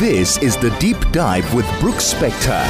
[0.00, 2.64] This is the Deep Dive with Brooks Spector.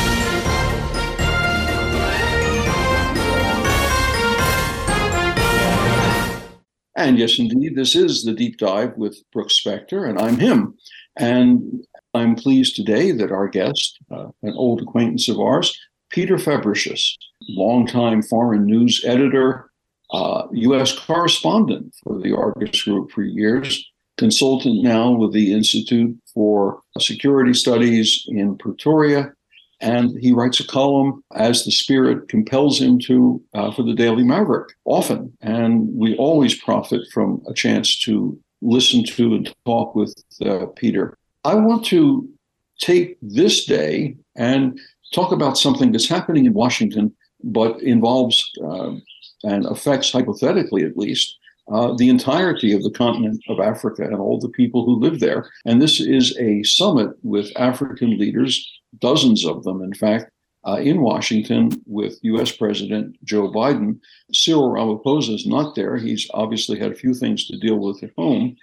[6.96, 10.76] And yes, indeed, this is the Deep Dive with Brooks Spector, and I'm him.
[11.16, 15.78] And I'm pleased today that our guest, uh, an old acquaintance of ours,
[16.10, 17.16] Peter Fabricius,
[17.48, 19.70] longtime foreign news editor,
[20.12, 20.98] uh, U.S.
[20.98, 23.88] correspondent for the Argus Group for years,
[24.20, 29.32] consultant now with the Institute for Security Studies in Pretoria,
[29.80, 34.22] and he writes a column as the spirit compels him to uh, for the Daily
[34.22, 40.14] Maverick often, and we always profit from a chance to listen to and talk with
[40.44, 41.16] uh, Peter.
[41.44, 42.28] I want to
[42.78, 44.78] take this day and
[45.14, 47.06] talk about something that's happening in Washington,
[47.42, 48.92] but involves uh,
[49.44, 51.38] and affects, hypothetically at least,
[51.70, 55.48] uh, the entirety of the continent of Africa and all the people who live there.
[55.64, 60.30] And this is a summit with African leaders, dozens of them, in fact,
[60.66, 64.00] uh, in Washington with US President Joe Biden.
[64.32, 65.96] Cyril Ramaphosa is not there.
[65.96, 68.56] He's obviously had a few things to deal with at home.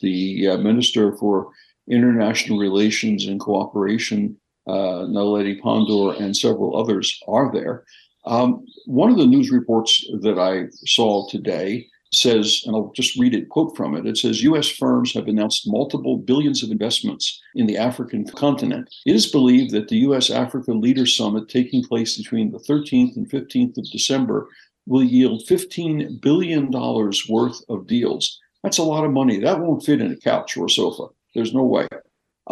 [0.00, 1.50] The uh, Minister for
[1.88, 7.84] International Relations and Cooperation, uh, Naledi Pandor, and several others are there.
[8.26, 13.34] Um, one of the news reports that I saw today says, and I'll just read
[13.34, 14.06] it, quote from it.
[14.06, 18.88] It says US firms have announced multiple billions of investments in the African continent.
[19.06, 23.28] It is believed that the US Africa Leaders Summit taking place between the 13th and
[23.30, 24.48] 15th of December
[24.86, 28.40] will yield $15 billion worth of deals.
[28.62, 29.38] That's a lot of money.
[29.38, 31.06] That won't fit in a couch or a sofa.
[31.34, 31.86] There's no way.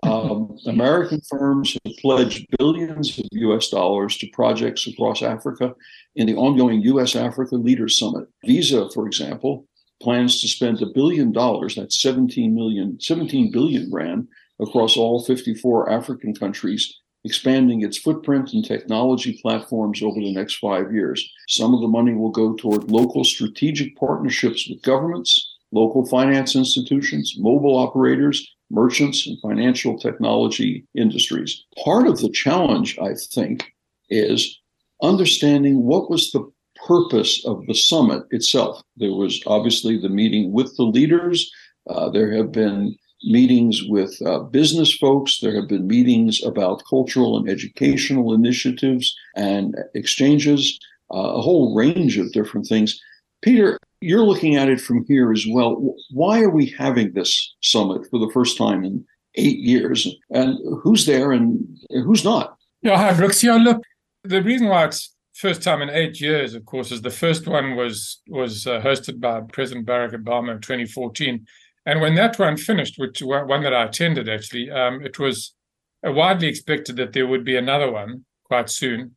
[0.03, 5.75] Um, American firms have pledged billions of US dollars to projects across Africa
[6.15, 8.29] in the ongoing US Africa Leaders Summit.
[8.45, 9.67] Visa, for example,
[10.03, 14.29] plans to spend a billion dollars, that's 17 million, 17 billion rand,
[14.61, 16.95] across all 54 African countries,
[17.25, 21.29] expanding its footprint and technology platforms over the next five years.
[21.49, 27.35] Some of the money will go toward local strategic partnerships with governments, local finance institutions,
[27.39, 31.65] mobile operators, merchants and financial technology industries.
[31.85, 33.73] Part of the challenge, I think,
[34.11, 34.61] is
[35.03, 36.51] understanding what was the
[36.87, 38.83] purpose of the summit itself.
[38.97, 41.51] There was obviously the meeting with the leaders.
[41.89, 45.41] Uh, there have been meetings with uh, business folks.
[45.41, 50.79] There have been meetings about cultural and educational initiatives and exchanges,
[51.13, 53.01] uh, a whole range of different things.
[53.43, 55.95] Peter, you're looking at it from here as well.
[56.11, 59.05] Why are we having this summit for the first time in
[59.37, 60.07] eight years?
[60.31, 62.57] And who's there and who's not?
[62.83, 63.43] Yeah, hi, Brooks.
[63.43, 63.83] Yeah, look,
[64.25, 67.77] the reason why it's first time in eight years, of course, is the first one
[67.77, 71.47] was was uh, hosted by President Barack Obama in 2014.
[71.87, 75.55] And when that one finished, which one that I attended actually, um, it was
[76.03, 79.16] widely expected that there would be another one quite soon.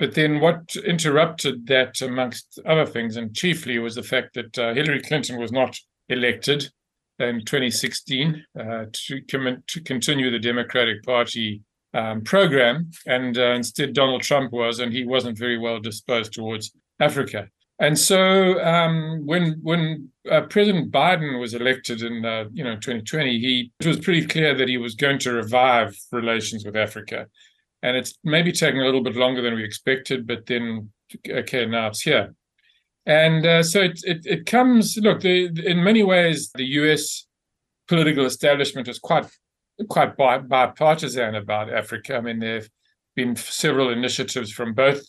[0.00, 4.72] But then what interrupted that, amongst other things, and chiefly was the fact that uh,
[4.72, 5.76] Hillary Clinton was not
[6.08, 6.70] elected
[7.18, 11.60] in 2016 uh, to, com- to continue the Democratic Party
[11.92, 12.90] um, program.
[13.06, 17.48] And uh, instead, Donald Trump was, and he wasn't very well disposed towards Africa.
[17.78, 23.38] And so um, when when uh, President Biden was elected in uh, you know 2020,
[23.38, 27.26] he it was pretty clear that he was going to revive relations with Africa
[27.82, 30.90] and it's maybe taking a little bit longer than we expected, but then
[31.28, 32.34] okay, now it's here.
[33.06, 34.96] And uh, so it, it, it comes.
[34.96, 37.26] Look, the, in many ways, the U.S.
[37.88, 39.26] political establishment is quite
[39.88, 42.16] quite bipartisan about Africa.
[42.16, 42.68] I mean, there've
[43.16, 45.02] been several initiatives from both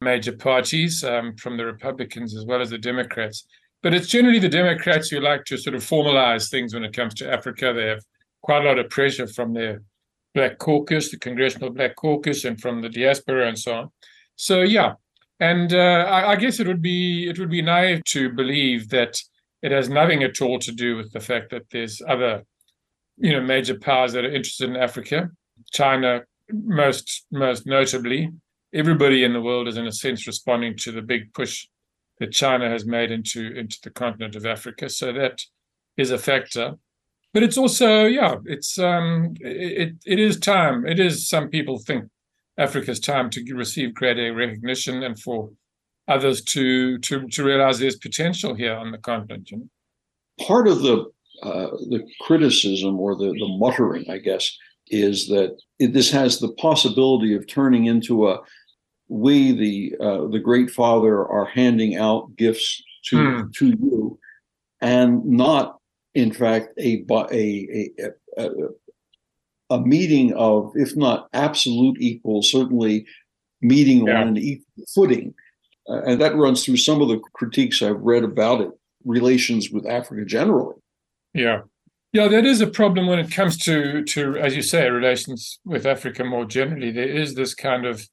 [0.00, 3.46] major parties, um, from the Republicans as well as the Democrats.
[3.82, 7.14] But it's generally the Democrats who like to sort of formalize things when it comes
[7.14, 7.72] to Africa.
[7.74, 8.02] They have
[8.42, 9.82] quite a lot of pressure from their
[10.36, 13.90] Black Caucus, the Congressional Black Caucus, and from the diaspora and so on.
[14.36, 14.92] So yeah,
[15.40, 19.18] and uh, I, I, guess it would be it would be naive to believe that
[19.62, 22.44] it has nothing at all to do with the fact that there's other,
[23.16, 25.30] you know, major powers that are interested in Africa.
[25.72, 26.20] China,
[26.52, 28.30] most most notably,
[28.74, 31.66] everybody in the world is in a sense responding to the big push
[32.20, 34.90] that China has made into into the continent of Africa.
[34.90, 35.40] So that
[35.96, 36.74] is a factor
[37.36, 42.06] but it's also yeah it's um it it is time it is some people think
[42.56, 45.50] africa's time to receive greater recognition and for
[46.08, 49.68] others to to to realize there's potential here on the continent you know?
[50.46, 51.04] part of the
[51.42, 54.56] uh, the criticism or the the muttering i guess
[54.88, 58.40] is that it, this has the possibility of turning into a
[59.08, 63.50] we the uh, the great father are handing out gifts to hmm.
[63.54, 64.18] to you
[64.80, 65.75] and not
[66.16, 68.50] in fact, a, a, a, a
[69.70, 73.04] a meeting of, if not absolute equals, certainly
[73.60, 74.20] meeting yeah.
[74.20, 75.34] on an equal footing.
[75.88, 78.70] Uh, and that runs through some of the critiques I've read about it,
[79.04, 80.76] relations with Africa generally.
[81.34, 81.62] Yeah.
[82.12, 85.84] Yeah, that is a problem when it comes to, to as you say, relations with
[85.84, 86.90] Africa more generally.
[86.92, 88.08] There is this kind of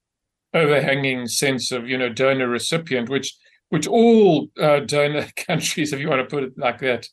[0.53, 3.35] overhanging sense of, you know, donor recipient, which
[3.69, 7.07] which all uh, donor countries, if you want to put it like that,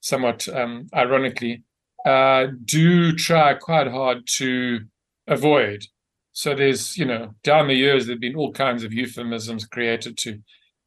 [0.00, 1.62] somewhat um, ironically,
[2.04, 4.80] uh, do try quite hard to
[5.26, 5.84] avoid.
[6.32, 10.40] So there's, you know, down the years there've been all kinds of euphemisms created to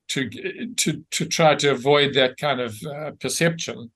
[0.09, 0.29] to
[0.75, 3.91] to to try to avoid that kind of uh, perception.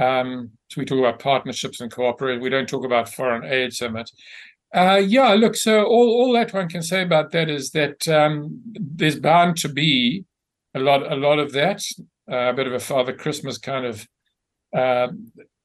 [0.00, 2.42] Um, so we talk about partnerships and cooperation.
[2.42, 4.10] We don't talk about foreign aid so much.
[4.74, 5.54] Uh, yeah, look.
[5.54, 9.68] So all all that one can say about that is that um, there's bound to
[9.68, 10.24] be
[10.74, 11.82] a lot a lot of that.
[12.30, 14.06] Uh, a bit of a Father Christmas kind of
[14.76, 15.08] uh,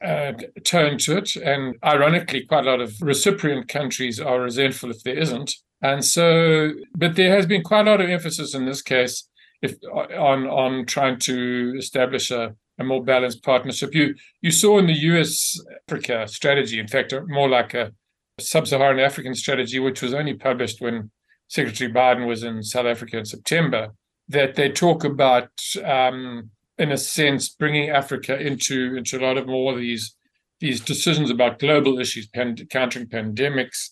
[0.03, 0.33] uh,
[0.63, 1.35] tone to it.
[1.35, 5.53] And ironically, quite a lot of recipient countries are resentful if there isn't.
[5.81, 9.27] And so, but there has been quite a lot of emphasis in this case
[9.61, 13.93] if, on on trying to establish a, a more balanced partnership.
[13.93, 15.59] You you saw in the U.S.
[15.87, 17.91] Africa strategy, in fact, more like a
[18.39, 21.09] sub-Saharan African strategy, which was only published when
[21.47, 23.93] Secretary Biden was in South Africa in September,
[24.29, 25.49] that they talk about
[25.83, 30.15] um, in a sense, bringing Africa into into a lot of more of these
[30.59, 32.29] these decisions about global issues,
[32.69, 33.91] countering pandemics,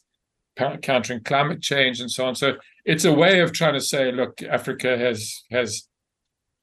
[0.55, 2.35] pa- countering climate change, and so on.
[2.35, 2.55] So
[2.85, 5.87] it's a way of trying to say, look, Africa has has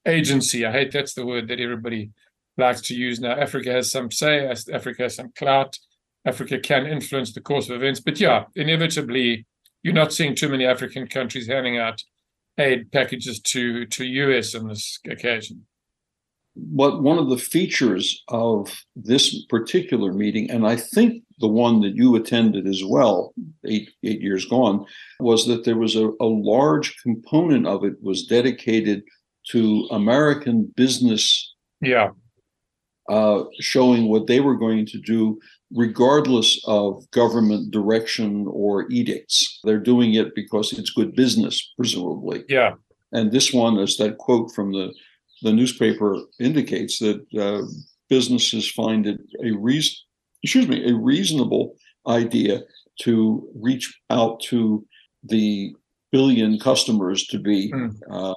[0.05, 0.65] agency.
[0.65, 2.11] I hate that's the word that everybody
[2.57, 3.33] likes to use now.
[3.33, 4.47] Africa has some say.
[4.47, 5.77] Africa has some clout.
[6.25, 7.99] Africa can influence the course of events.
[7.99, 9.45] But yeah, inevitably,
[9.81, 12.01] you're not seeing too many African countries handing out
[12.57, 15.65] aid packages to to US on this occasion
[16.55, 21.95] what one of the features of this particular meeting, and I think the one that
[21.95, 23.33] you attended as well,
[23.65, 24.85] eight eight years gone,
[25.19, 29.03] was that there was a, a large component of it was dedicated
[29.49, 31.53] to American business.
[31.81, 32.11] Yeah.
[33.09, 35.37] Uh, showing what they were going to do,
[35.73, 39.59] regardless of government direction or edicts.
[39.65, 42.45] They're doing it because it's good business, presumably.
[42.47, 42.75] Yeah.
[43.11, 44.93] And this one is that quote from the
[45.43, 47.61] the newspaper indicates that uh,
[48.09, 49.95] businesses find it a reason,
[50.41, 51.75] excuse me, a reasonable
[52.07, 52.61] idea
[53.01, 54.85] to reach out to
[55.23, 55.75] the
[56.11, 57.93] billion customers to be mm.
[58.09, 58.35] uh,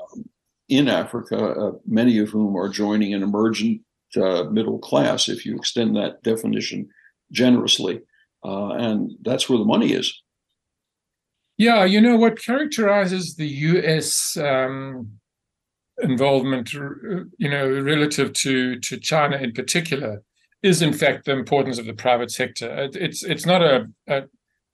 [0.69, 3.81] in Africa, uh, many of whom are joining an emergent
[4.17, 6.89] uh, middle class, if you extend that definition
[7.31, 8.01] generously.
[8.45, 10.23] Uh, and that's where the money is.
[11.59, 14.37] Yeah, you know what characterizes the U.S.
[14.37, 15.19] Um,
[16.03, 20.23] involvement, you know, relative to to China in particular,
[20.63, 22.89] is in fact the importance of the private sector.
[22.93, 24.25] It's it's not a a,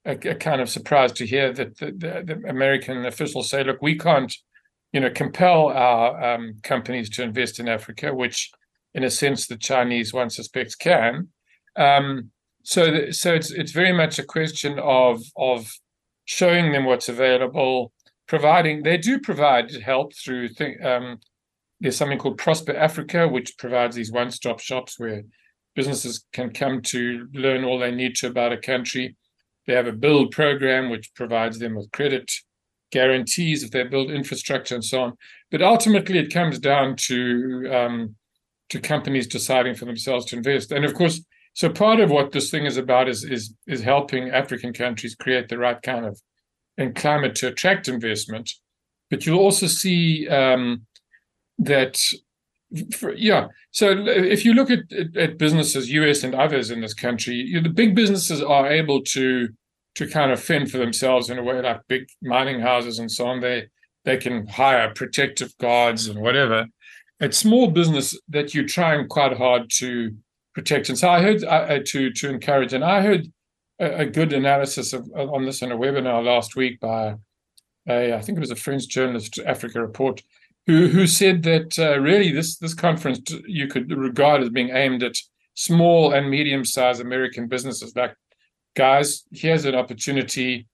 [0.05, 3.97] a kind of surprise to hear that the, the, the, American officials say, look, we
[3.97, 4.35] can't,
[4.93, 8.51] you know, compel our um, companies to invest in Africa, which,
[8.95, 11.29] in a sense, the Chinese one suspects can.
[11.77, 12.31] Um,
[12.65, 15.71] so, so it's it's very much a question of of
[16.25, 17.93] showing them what's available,
[18.27, 21.19] providing they do provide help through th- um,
[21.81, 25.23] there's something called Prosper Africa, which provides these one-stop shops where
[25.75, 29.17] businesses can come to learn all they need to about a country.
[29.67, 32.33] They have a build program which provides them with credit
[32.93, 35.13] guarantees if they build infrastructure and so on.
[35.51, 38.17] But ultimately, it comes down to um,
[38.69, 40.73] to companies deciding for themselves to invest.
[40.73, 41.21] And of course,
[41.55, 45.49] so part of what this thing is about is is is helping African countries create
[45.49, 46.21] the right kind of
[46.79, 48.51] and climate to attract investment.
[49.11, 50.87] But you'll also see um,
[51.59, 52.01] that,
[52.97, 53.49] for, yeah.
[53.71, 54.81] So if you look at,
[55.17, 59.49] at, businesses, US and others in this country, you, the big businesses are able to
[59.95, 63.27] to kind of fend for themselves in a way, like big mining houses and so
[63.27, 63.41] on.
[63.41, 63.69] They
[64.05, 66.67] they can hire protective guards and whatever.
[67.21, 70.17] It's small business that you're trying quite hard to
[70.55, 70.89] protect.
[70.89, 73.31] And so I heard uh, to to encourage, and I heard
[73.83, 77.17] a, a good analysis of, on this in a webinar last week by
[77.89, 80.23] a, I think it was a French journalist, Africa Report,
[80.67, 85.03] who who said that uh, really this this conference you could regard as being aimed
[85.03, 85.17] at
[85.55, 87.95] small and medium sized American businesses.
[87.97, 88.15] Like,
[88.77, 90.69] guys, here's an opportunity,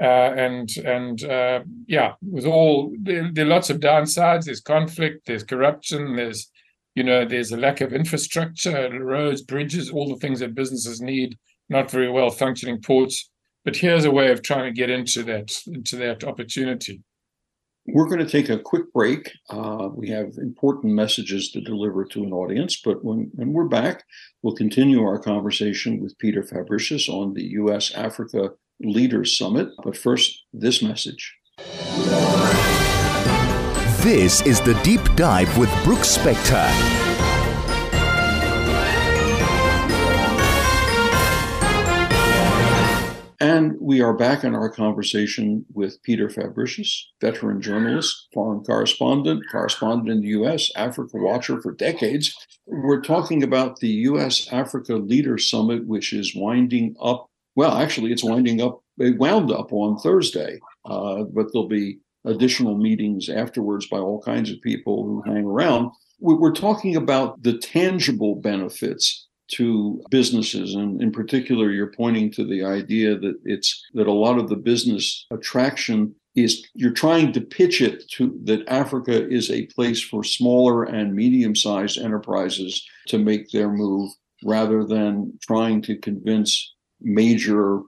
[0.00, 4.44] uh, and and uh, yeah, with all there, there, are lots of downsides.
[4.44, 5.26] There's conflict.
[5.26, 6.14] There's corruption.
[6.14, 6.48] There's
[6.94, 11.36] you know there's a lack of infrastructure, roads, bridges, all the things that businesses need
[11.72, 13.30] not very well functioning ports.
[13.64, 17.02] But here's a way of trying to get into that into that opportunity.
[17.86, 19.32] we're going to take a quick break.
[19.50, 24.04] Uh, we have important messages to deliver to an audience, but when, when we're back,
[24.42, 27.92] we'll continue our conversation with Peter Fabricius on the U.S.
[27.94, 28.50] Africa
[28.80, 29.68] Leaders Summit.
[29.82, 31.34] But first, this message.
[34.02, 37.11] This is the Deep Dive with Brooks Spector.
[43.42, 50.10] And we are back in our conversation with Peter Fabricius, veteran journalist, foreign correspondent, correspondent
[50.10, 52.32] in the US, Africa watcher for decades.
[52.66, 57.28] We're talking about the US Africa Leaders Summit, which is winding up.
[57.56, 62.78] Well, actually, it's winding up, it wound up on Thursday, uh, but there'll be additional
[62.78, 65.90] meetings afterwards by all kinds of people who hang around.
[66.20, 72.64] We're talking about the tangible benefits to businesses and in particular you're pointing to the
[72.64, 77.82] idea that it's that a lot of the business attraction is you're trying to pitch
[77.82, 83.68] it to that Africa is a place for smaller and medium-sized enterprises to make their
[83.68, 84.10] move
[84.42, 87.80] rather than trying to convince major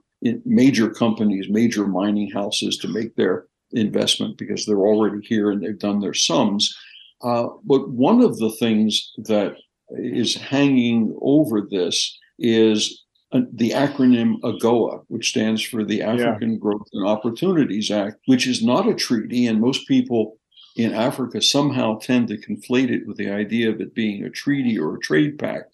[0.45, 5.79] major companies major mining houses to make their investment because they're already here and they've
[5.79, 6.75] done their sums.
[7.21, 9.55] Uh, but one of the things that
[9.91, 16.57] is hanging over this is uh, the acronym AGOA, which stands for the African yeah.
[16.57, 19.47] Growth and Opportunities Act, which is not a treaty.
[19.47, 20.37] And most people
[20.75, 24.77] in Africa somehow tend to conflate it with the idea of it being a treaty
[24.77, 25.73] or a trade pact.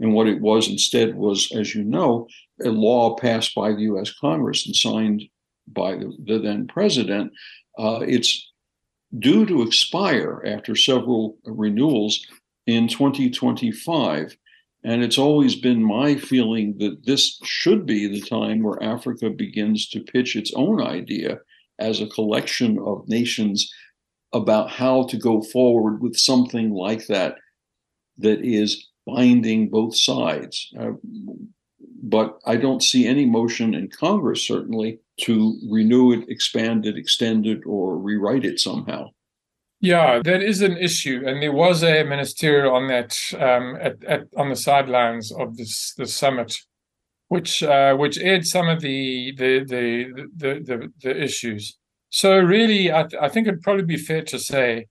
[0.00, 2.28] And what it was instead was, as you know,
[2.62, 5.22] a law passed by the US Congress and signed
[5.68, 7.32] by the, the then president.
[7.78, 8.52] Uh, it's
[9.18, 12.26] due to expire after several renewals
[12.66, 14.36] in 2025.
[14.84, 19.88] And it's always been my feeling that this should be the time where Africa begins
[19.90, 21.38] to pitch its own idea
[21.78, 23.72] as a collection of nations
[24.32, 27.36] about how to go forward with something like that
[28.18, 30.72] that is binding both sides.
[30.78, 30.92] Uh,
[32.02, 37.46] but I don't see any motion in Congress, certainly, to renew it, expand it, extend
[37.46, 39.08] it, or rewrite it somehow.
[39.84, 44.22] Yeah, that is an issue, and there was a ministerial on that um, at, at,
[44.34, 46.56] on the sidelines of this the summit,
[47.28, 51.76] which uh, which aired some of the the the the, the, the issues.
[52.08, 54.86] So really, I, th- I think it'd probably be fair to say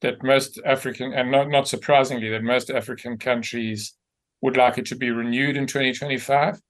[0.00, 3.94] that most African, and not not surprisingly, that most African countries
[4.40, 6.60] would like it to be renewed in 2025.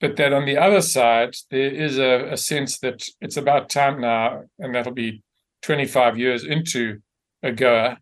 [0.00, 4.00] But that on the other side, there is a, a sense that it's about time
[4.00, 5.22] now, and that'll be
[5.62, 7.00] 25 years into
[7.44, 7.96] AGOA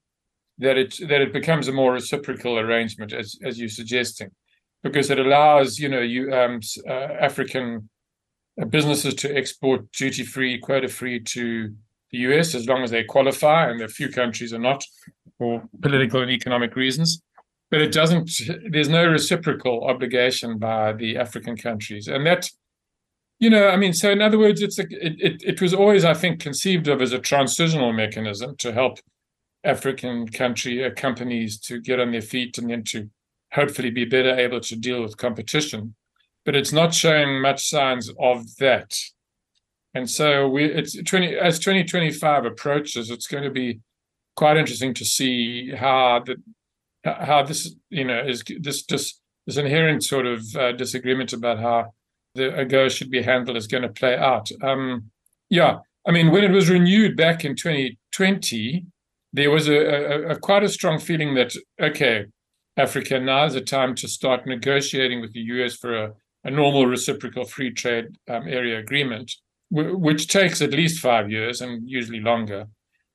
[0.58, 4.30] that it that it becomes a more reciprocal arrangement as as you're suggesting.
[4.82, 6.92] Because it allows you know you um, uh,
[7.28, 7.88] African
[8.60, 11.74] uh, businesses to export duty free quota free to
[12.12, 14.84] the US as long as they qualify and a few countries are not
[15.38, 17.22] for political and economic reasons.
[17.70, 18.30] But it doesn't
[18.70, 22.08] there's no reciprocal obligation by the African countries.
[22.08, 22.50] And that
[23.40, 26.04] you know, I mean, so in other words, it's a, it, it, it was always,
[26.04, 28.98] I think, conceived of as a transitional mechanism to help
[29.64, 33.10] African country uh, companies to get on their feet and then to
[33.52, 35.94] hopefully be better able to deal with competition.
[36.44, 38.94] But it's not showing much signs of that.
[39.94, 43.80] And so we it's 20 as 2025 approaches, it's going to be
[44.36, 46.36] quite interesting to see how the
[47.04, 51.92] how this you know is this just this inherent sort of uh, disagreement about how
[52.34, 54.50] the AGOA should be handled is going to play out.
[54.62, 55.10] Um,
[55.48, 58.86] yeah, I mean, when it was renewed back in 2020,
[59.32, 62.26] there was a, a, a, quite a strong feeling that okay,
[62.76, 66.12] Africa now is the time to start negotiating with the US for a,
[66.44, 69.32] a normal reciprocal free trade um, area agreement,
[69.72, 72.66] w- which takes at least five years and usually longer.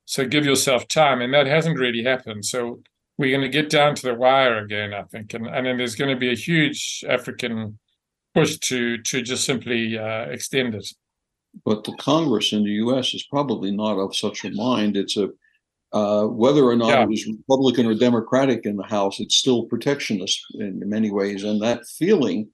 [0.05, 2.45] So give yourself time, and that hasn't really happened.
[2.45, 2.81] So
[3.17, 5.95] we're going to get down to the wire again, I think, and and then there's
[5.95, 7.79] going to be a huge African
[8.35, 10.87] push to to just simply uh, extend it.
[11.63, 13.13] But the Congress in the U.S.
[13.13, 14.97] is probably not of such a mind.
[14.97, 15.29] It's a
[15.95, 17.03] uh, whether or not yeah.
[17.03, 21.61] it was Republican or Democratic in the House, it's still protectionist in many ways, and
[21.61, 22.49] that feeling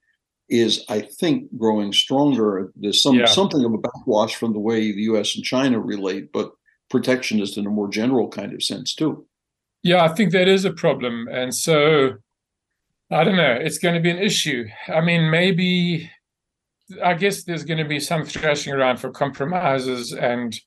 [0.48, 2.72] is, I think, growing stronger.
[2.76, 3.26] There's some yeah.
[3.26, 5.36] something of a backwash from the way the U.S.
[5.36, 6.52] and China relate, but
[6.92, 9.26] protectionist in a more general kind of sense too.
[9.82, 12.12] Yeah, I think that is a problem, and so
[13.12, 13.58] I don't know.
[13.60, 14.68] It's going to be an issue.
[14.88, 16.10] I mean, maybe,
[17.04, 20.58] I guess there's going to be some thrashing around for compromises, and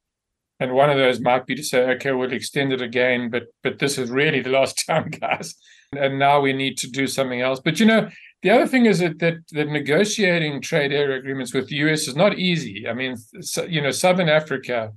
[0.60, 3.78] and one of those might be to say, okay, we'll extend it again, but but
[3.78, 5.54] this is really the last time, guys,
[5.96, 7.60] and now we need to do something else.
[7.64, 8.10] But you know,
[8.42, 12.06] the other thing is that that, that negotiating trade area agreements with the U.S.
[12.06, 12.86] is not easy.
[12.86, 14.92] I mean, so, you know, Southern Africa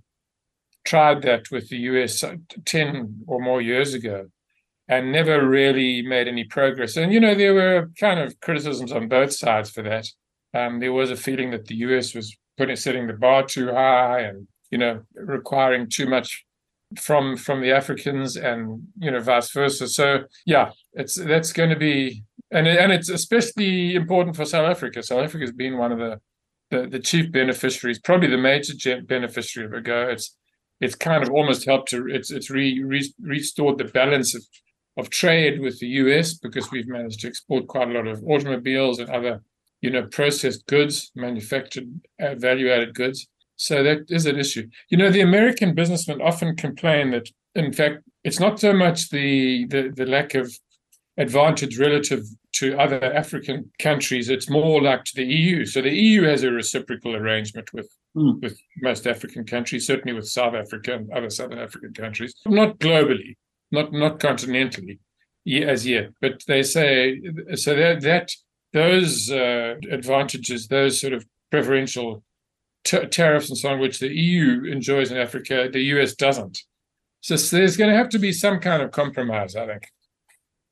[0.84, 2.36] tried that with the US uh,
[2.66, 4.28] 10 or more years ago
[4.90, 6.98] and never really made any progress.
[6.98, 10.08] And, you know, there were kind of criticisms on both sides for that.
[10.54, 14.22] Um, there was a feeling that the US was putting setting the bar too high
[14.22, 16.46] and, you know, requiring too much
[16.96, 19.88] from from the Africans and you know vice versa.
[19.88, 25.04] So yeah, it's that's going to be and and it's especially important for South Africa.
[25.04, 26.20] South Africa has been one of the
[26.70, 30.14] the, the chief beneficiaries, probably the major beneficiary of AGOA.
[30.14, 30.36] It's
[30.80, 34.44] it's kind of almost helped to it's it's re, re, restored the balance of
[34.98, 39.00] of trade with the US because we've managed to export quite a lot of automobiles
[39.00, 39.42] and other,
[39.82, 43.28] you know, processed goods, manufactured uh, value added goods.
[43.56, 44.68] So that is an issue.
[44.90, 49.66] You know, the American businessmen often complain that, in fact, it's not so much the
[49.68, 50.52] the, the lack of
[51.20, 52.24] advantage relative
[52.54, 54.30] to other African countries.
[54.30, 55.66] It's more like to the EU.
[55.66, 58.40] So the EU has a reciprocal arrangement with mm.
[58.42, 63.36] with most African countries, certainly with South Africa and other Southern African countries, not globally
[63.72, 65.00] not not continentally
[65.66, 66.10] as yet.
[66.22, 67.22] But they say
[67.56, 68.32] so that that
[68.74, 72.24] those uh, advantages, those sort of preferential
[72.84, 76.60] t- tariffs and so on, which the EU enjoys in Africa, the US doesn't.
[77.22, 79.88] So, there's going to have to be some kind of compromise, I think.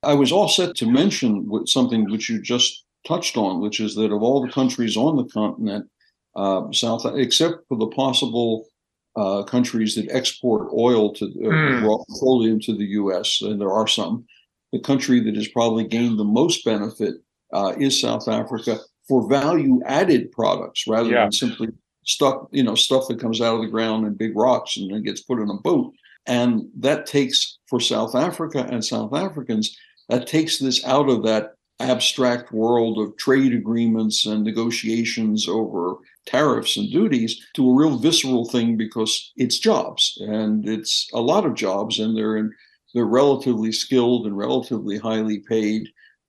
[0.04, 4.12] I was all set to mention something which you just touched on, which is that
[4.12, 5.90] of all the countries on the continent,
[6.36, 8.68] uh, South, except for the possible
[9.16, 11.88] uh, countries that export oil to uh, mm.
[11.88, 13.42] raw petroleum to the U.S.
[13.42, 14.26] and there are some.
[14.74, 17.16] The country that has probably gained the most benefit
[17.54, 21.24] uh, is South Africa for value-added products rather yeah.
[21.24, 21.68] than simply
[22.06, 25.04] stuff, you know, stuff that comes out of the ground in big rocks and then
[25.04, 25.94] gets put in a boat.
[26.26, 29.78] And that takes for South Africa and South Africans
[30.10, 35.96] that takes this out of that abstract world of trade agreements and negotiations over
[36.26, 41.46] tariffs and duties to a real visceral thing because it's jobs and it's a lot
[41.46, 42.52] of jobs and they're in,
[42.94, 45.88] they're relatively skilled and relatively highly paid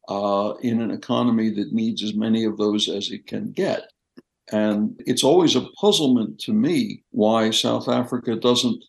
[0.09, 3.91] uh, in an economy that needs as many of those as it can get.
[4.53, 8.85] And it's always a puzzlement to me why South Africa doesn't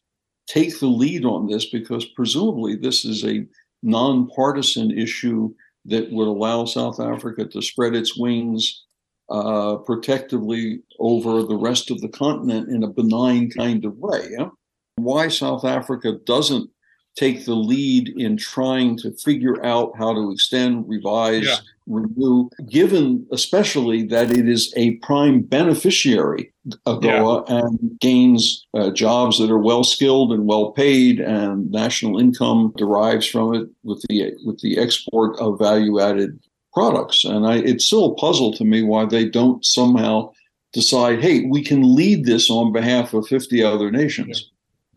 [0.47, 3.45] take the lead on this because presumably this is a
[3.81, 5.53] nonpartisan issue
[5.85, 8.85] that would allow South Africa to spread its wings
[9.29, 14.29] uh, protectively over the rest of the continent in a benign kind of way.
[14.37, 14.49] Yeah?
[14.95, 16.69] Why South Africa doesn't
[17.17, 21.57] take the lead in trying to figure out how to extend, revise, yeah.
[21.87, 26.53] renew, given especially that it is a prime beneficiary,
[26.85, 27.57] AGOA, yeah.
[27.57, 33.25] and gains uh, jobs that are well skilled and well paid, and national income derives
[33.25, 36.39] from it with the with the export of value added
[36.77, 37.25] products.
[37.25, 40.31] And I, it's still a puzzle to me why they don't somehow
[40.73, 44.51] decide, hey, we can lead this on behalf of 50 other nations.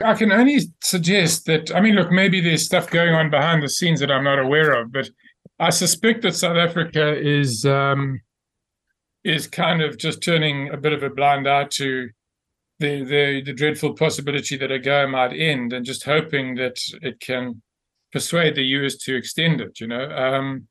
[0.04, 3.68] I can only suggest that, I mean, look, maybe there's stuff going on behind the
[3.70, 5.08] scenes that I'm not aware of, but
[5.58, 8.20] I suspect that South Africa is um,
[9.24, 12.10] is kind of just turning a bit of a blind eye to
[12.78, 17.62] the, the, the dreadful possibility that AGOA might end and just hoping that it can
[18.12, 20.10] persuade the US to extend it, you know.
[20.10, 20.68] Um,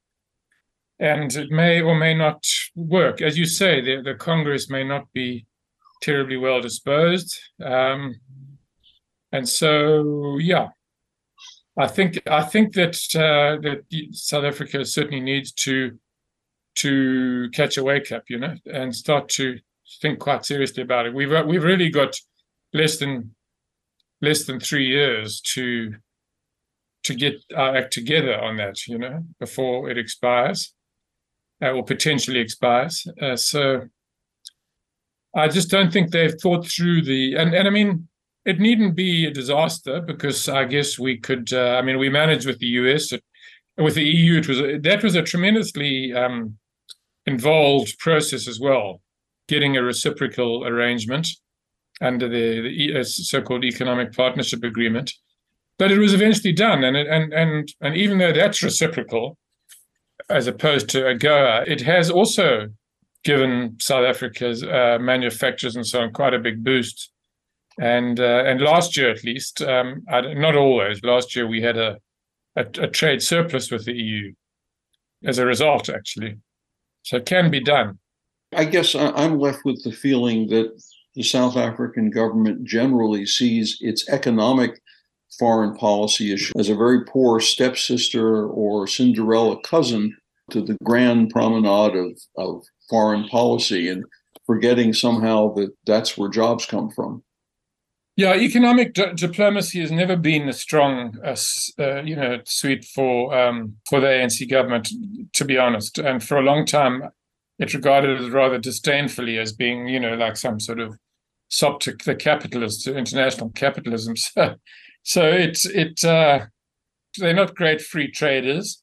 [1.00, 2.44] and it may or may not
[2.76, 3.22] work.
[3.22, 5.46] As you say, the, the Congress may not be
[6.02, 7.38] terribly well disposed.
[7.64, 8.16] Um,
[9.32, 10.70] and so, yeah,
[11.78, 15.98] I think I think that uh, that South Africa certainly needs to
[16.76, 19.58] to catch a wake up, you know, and start to
[20.02, 21.14] think quite seriously about it.
[21.14, 22.18] We've we've really got
[22.74, 23.36] less than
[24.22, 25.96] less than three years to
[27.04, 30.74] to get our act together on that, you know, before it expires
[31.62, 33.06] uh, or potentially expires.
[33.22, 33.88] Uh, so
[35.36, 38.08] I just don't think they've thought through the and and I mean
[38.46, 41.54] it needn't be a disaster because I guess we could.
[41.54, 43.14] Uh, I mean, we managed with the US,
[43.78, 44.40] with the EU.
[44.40, 46.58] It was that was a tremendously um,
[47.26, 49.02] involved process as well,
[49.48, 51.28] getting a reciprocal arrangement
[52.02, 55.14] under the, the uh, so-called economic partnership agreement.
[55.78, 59.38] But it was eventually done, and and and and even though that's reciprocal,
[60.30, 62.68] as opposed to AGOA, it has also
[63.24, 67.12] given South Africa's uh, manufacturers and so on quite a big boost.
[67.80, 71.02] And uh, and last year at least, um, not always.
[71.04, 71.98] Last year we had a,
[72.56, 74.34] a, a trade surplus with the EU
[75.24, 76.38] as a result, actually.
[77.04, 78.00] So it can be done.
[78.54, 80.82] I guess I'm left with the feeling that
[81.16, 84.82] the South African government generally sees its economic
[85.38, 90.16] foreign policy issue as a very poor stepsister or Cinderella cousin
[90.52, 94.04] to the grand promenade of, of foreign policy and
[94.46, 97.24] forgetting somehow that that's where jobs come from.
[98.16, 101.38] Yeah, economic d- diplomacy has never been a strong, uh,
[101.80, 104.90] uh, you know, suite for um, for the ANC government,
[105.34, 106.00] to be honest.
[106.00, 107.04] And for a long time,
[107.60, 110.98] it regarded it rather disdainfully as being, you know, like some sort of
[111.48, 114.16] sop to the capitalists, international capitalism.
[114.36, 114.56] So,
[115.04, 116.46] so it's it uh,
[117.18, 118.82] they're not great free traders.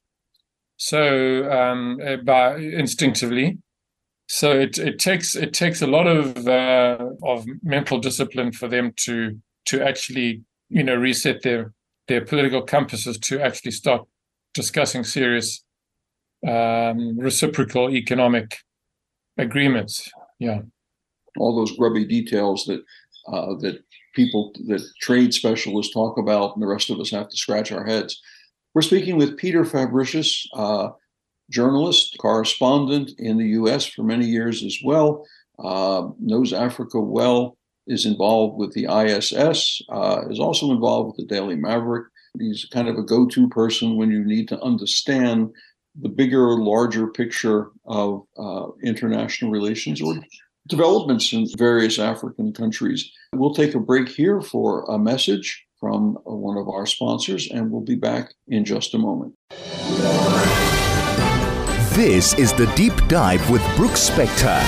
[0.79, 3.59] So um, uh, by instinctively,
[4.29, 8.93] so it, it takes it takes a lot of uh, of mental discipline for them
[9.05, 11.73] to to actually you know reset their
[12.09, 14.07] their political compasses to actually start
[14.55, 15.65] discussing serious
[16.47, 18.57] um, reciprocal economic
[19.39, 20.11] agreements.
[20.39, 20.61] Yeah,
[21.39, 22.83] all those grubby details that
[23.33, 23.79] uh, that
[24.17, 27.85] people that trade specialists talk about, and the rest of us have to scratch our
[27.85, 28.21] heads.
[28.75, 30.47] We're speaking with Peter Fabricius.
[30.55, 30.89] Uh,
[31.51, 35.27] journalist, correspondent in the US for many years as well,
[35.59, 41.35] uh, knows Africa well, is involved with the ISS, uh, is also involved with the
[41.35, 42.07] Daily Maverick.
[42.39, 45.51] He's kind of a go to person when you need to understand
[45.99, 50.15] the bigger, larger picture of uh, international relations or
[50.67, 53.11] developments in various African countries.
[53.33, 57.83] We'll take a break here for a message from one of our sponsors, and we'll
[57.83, 59.35] be back in just a moment.
[61.95, 64.63] This is the Deep Dive with Brooks Spector.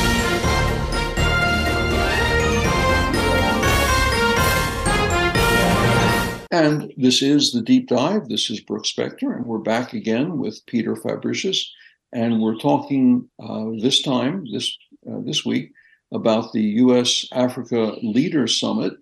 [6.51, 8.29] And this is the Deep Dive.
[8.29, 11.67] This is Brooks Spector, and we're back again with Peter Fabricius.
[12.13, 14.75] And we're talking uh, this time, this,
[15.07, 15.73] uh, this week,
[16.13, 17.27] about the U.S.
[17.33, 18.95] Africa Leaders Summit.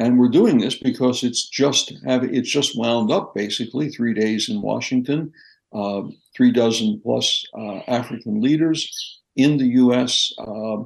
[0.00, 4.48] And we're doing this because it's just have, it's just wound up basically three days
[4.48, 5.32] in Washington
[5.72, 6.02] uh,
[6.36, 10.78] three dozen plus uh, African leaders in the US, uh,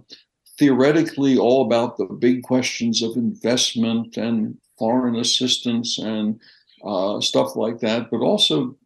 [0.59, 6.41] theoretically, all about the big questions of investment and foreign assistance and
[6.85, 8.77] uh, stuff like that, but also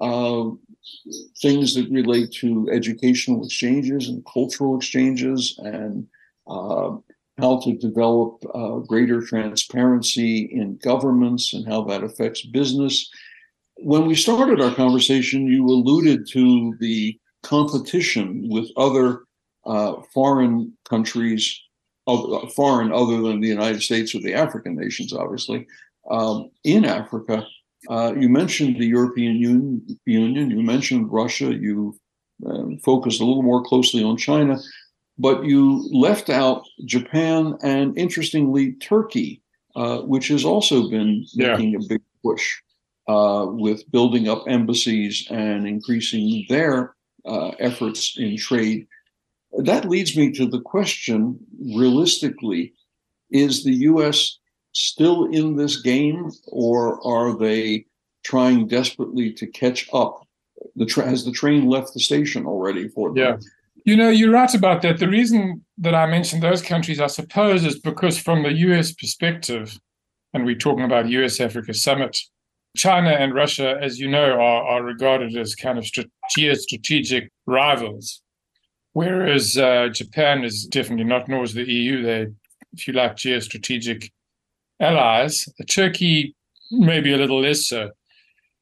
[0.00, 0.44] uh,
[1.40, 6.06] things that relate to educational exchanges and cultural exchanges and
[6.46, 8.42] how to develop
[8.86, 13.10] greater transparency in governments and how that affects business
[13.76, 19.22] when we started our conversation, you alluded to the competition with other
[19.66, 21.60] uh, foreign countries,
[22.06, 25.66] uh, foreign other than the United States or the African nations, obviously,
[26.10, 27.46] um, in Africa.
[27.88, 31.98] Uh, you mentioned the European Union, Union, you mentioned Russia, you
[32.46, 34.58] uh, focused a little more closely on China,
[35.18, 39.42] but you left out Japan and, interestingly, Turkey,
[39.76, 41.56] uh, which has also been yeah.
[41.56, 42.60] making a big push
[43.08, 46.94] uh, with building up embassies and increasing their
[47.26, 48.86] uh, efforts in trade.
[49.58, 52.72] That leads me to the question realistically,
[53.30, 54.38] is the US
[54.72, 57.86] still in this game or are they
[58.24, 60.26] trying desperately to catch up?
[60.76, 63.16] The tra- has the train left the station already for them?
[63.18, 63.36] Yeah.
[63.84, 64.98] You know, you're right about that.
[64.98, 69.78] The reason that I mentioned those countries, I suppose, is because from the US perspective,
[70.32, 72.18] and we're talking about US Africa Summit,
[72.76, 75.84] China and Russia, as you know, are, are regarded as kind of
[76.36, 78.22] geostrategic rivals,
[78.94, 82.02] whereas uh, Japan is definitely not, nor is the EU.
[82.02, 82.26] They,
[82.72, 84.10] if you like, geostrategic
[84.80, 85.46] allies.
[85.68, 86.34] Turkey,
[86.70, 87.90] maybe a little less so.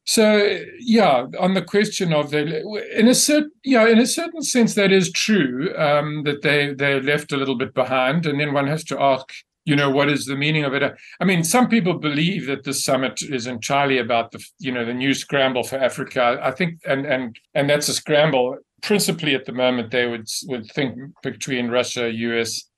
[0.05, 4.75] So yeah, on the question of the, in a certain yeah, in a certain sense,
[4.75, 8.67] that is true um, that they they left a little bit behind, and then one
[8.67, 9.33] has to ask
[9.65, 10.83] you know what is the meaning of it?
[11.21, 14.95] I mean some people believe that this summit is entirely about the you know the
[14.95, 16.41] new scramble for africa.
[16.43, 20.67] I think and and and that's a scramble principally at the moment they would would
[20.73, 22.69] think between russia us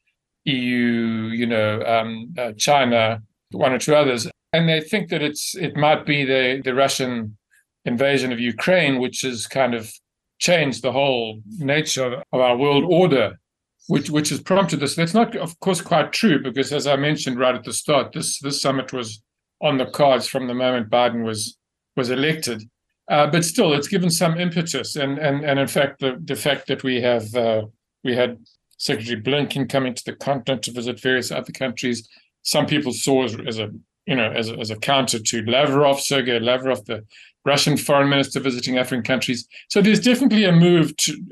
[0.45, 5.55] eu you know um, uh, china one or two others and they think that it's
[5.57, 7.37] it might be the the russian
[7.85, 9.93] invasion of ukraine which has kind of
[10.39, 13.39] changed the whole nature of our world order
[13.87, 14.95] which which has prompted this.
[14.95, 18.39] That's not, of course, quite true because, as I mentioned right at the start, this
[18.41, 19.23] this summit was
[19.61, 21.59] on the cards from the moment Biden was
[21.97, 22.63] was elected.
[23.11, 26.67] Uh, but still, it's given some impetus, and and and in fact, the the fact
[26.69, 27.63] that we have uh,
[28.03, 28.39] we had
[28.79, 32.09] Secretary Blinken coming to the continent to visit various other countries,
[32.43, 33.71] some people saw as, as a
[34.07, 37.05] you know as a, as a counter to Lavrov, Sergei Lavrov, the
[37.45, 39.47] Russian foreign minister visiting African countries.
[39.69, 41.23] So there's definitely a move to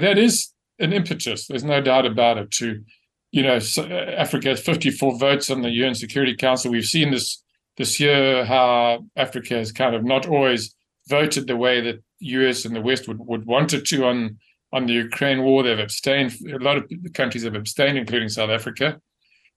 [0.00, 1.46] that is an impetus.
[1.46, 2.50] There's no doubt about it.
[2.52, 2.82] To
[3.30, 6.70] you know, uh, Africa has 54 votes on the UN Security Council.
[6.70, 7.42] We've seen this
[7.76, 10.74] this year how Africa has kind of not always
[11.08, 14.38] voted the way that US and the West would, would want it to on
[14.72, 15.62] on the Ukraine war.
[15.62, 16.34] They've abstained.
[16.52, 19.00] A lot of countries have abstained, including South Africa.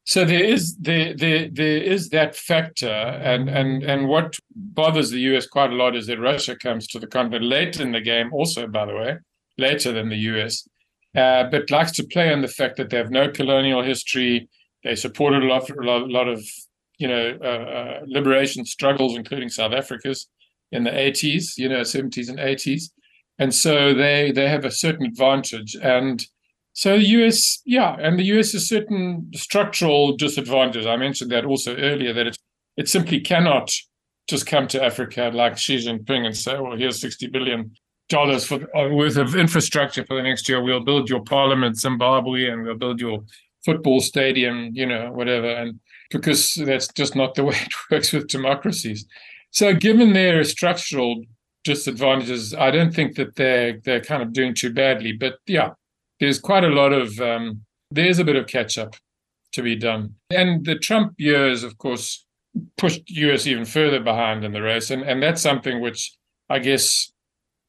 [0.07, 5.19] So there is there, there there is that factor, and and and what bothers the
[5.31, 8.31] US quite a lot is that Russia comes to the continent late in the game,
[8.31, 9.17] also by the way,
[9.57, 10.67] later than the US,
[11.17, 14.47] uh, but likes to play on the fact that they have no colonial history.
[14.83, 16.43] They supported a lot, a lot, of
[16.99, 20.27] you know uh, uh, liberation struggles, including South Africa's
[20.71, 22.91] in the 80s, you know, 70s and 80s,
[23.39, 26.23] and so they they have a certain advantage and
[26.75, 30.85] so the US, yeah, and the US has certain structural disadvantages.
[30.85, 32.37] I mentioned that also earlier that it
[32.75, 33.71] it simply cannot
[34.27, 37.71] just come to Africa like Xi Jinping and say, "Well, here's sixty billion
[38.09, 40.61] dollars for uh, worth of infrastructure for the next year.
[40.61, 43.23] We'll build your parliament, Zimbabwe, and we'll build your
[43.63, 45.79] football stadium, you know, whatever." And
[46.11, 49.05] because that's just not the way it works with democracies.
[49.51, 51.23] So, given their structural
[51.63, 55.13] disadvantages, I don't think that they're they're kind of doing too badly.
[55.13, 55.69] But yeah,
[56.19, 58.95] there's quite a lot of um, there's a bit of catch up
[59.53, 60.15] to be done.
[60.29, 62.25] And the Trump years, of course,
[62.77, 66.15] pushed US even further behind in the race, and and that's something which
[66.49, 67.11] I guess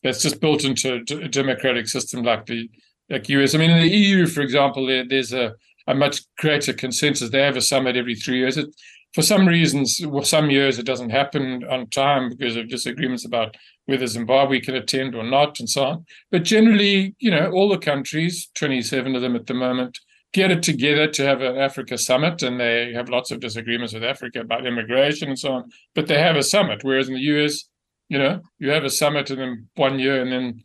[0.02, 2.68] that's just built into a democratic system like the
[3.10, 3.54] like US.
[3.54, 5.54] I mean, in the EU, for example, there, there's a
[5.88, 7.30] a much greater consensus.
[7.30, 8.56] They have a summit every three years.
[8.56, 8.68] It,
[9.14, 13.56] for some reasons, well, some years it doesn't happen on time because of disagreements about
[13.86, 16.06] whether Zimbabwe can attend or not, and so on.
[16.30, 19.98] But generally, you know, all the countries, 27 of them at the moment,
[20.32, 24.04] get it together to have an Africa summit, and they have lots of disagreements with
[24.04, 25.70] Africa about immigration and so on.
[25.94, 27.64] But they have a summit, whereas in the US,
[28.08, 30.62] you know, you have a summit and then one year, and then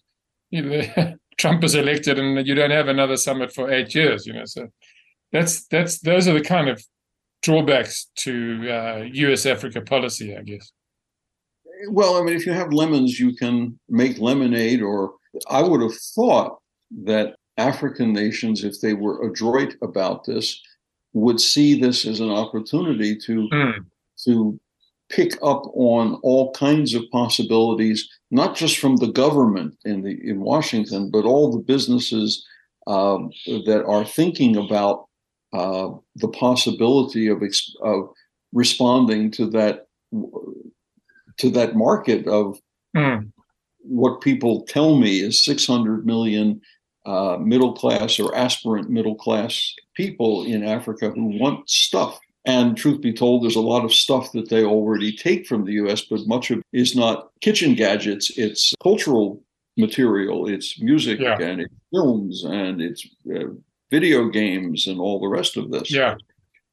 [0.49, 4.25] you know, Trump is elected, and you don't have another summit for eight years.
[4.25, 4.67] You know, so
[5.31, 6.83] that's that's those are the kind of
[7.41, 9.45] drawbacks to uh, U.S.
[9.45, 10.71] Africa policy, I guess.
[11.89, 14.81] Well, I mean, if you have lemons, you can make lemonade.
[14.81, 15.13] Or
[15.49, 16.59] I would have thought
[17.03, 20.59] that African nations, if they were adroit about this,
[21.13, 23.85] would see this as an opportunity to mm.
[24.25, 24.59] to
[25.09, 30.39] pick up on all kinds of possibilities, not just from the government in the in
[30.39, 32.45] Washington, but all the businesses
[32.87, 35.07] um, that are thinking about
[35.53, 37.43] uh, the possibility of
[37.81, 38.09] of
[38.53, 39.87] responding to that
[41.37, 42.59] to that market of
[42.95, 43.31] mm.
[43.79, 46.61] what people tell me is 600 million
[47.05, 52.19] uh, middle class or aspirant middle class people in Africa who want stuff.
[52.45, 55.73] And truth be told, there's a lot of stuff that they already take from the
[55.73, 59.43] US, but much of it is not kitchen gadgets, it's cultural
[59.77, 61.37] material, it's music yeah.
[61.39, 63.45] and it's films and it's uh,
[63.91, 65.91] video games and all the rest of this.
[65.91, 66.15] Yeah.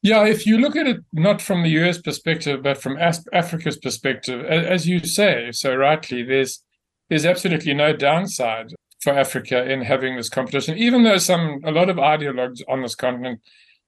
[0.03, 4.45] Yeah, if you look at it not from the US perspective, but from Africa's perspective,
[4.45, 6.63] as you say so rightly, there's
[7.09, 11.91] there's absolutely no downside for Africa in having this competition, even though some a lot
[11.91, 13.41] of ideologues on this continent,